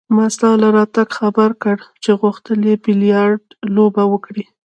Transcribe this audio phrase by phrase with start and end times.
[0.15, 3.41] ما ستا له راتګه خبر کړ چې غوښتل يې بیلیارډ
[3.75, 4.43] لوبه وکړي.